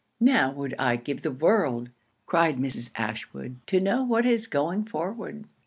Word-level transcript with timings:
'Now 0.19 0.51
would 0.53 0.73
I 0.79 0.95
give 0.95 1.21
the 1.21 1.29
world,' 1.29 1.89
cried 2.25 2.57
Mrs. 2.57 2.89
Ashwood, 2.95 3.57
'to 3.67 3.79
know 3.79 4.01
what 4.03 4.25
is 4.25 4.47
going 4.47 4.83
forward.' 4.85 5.45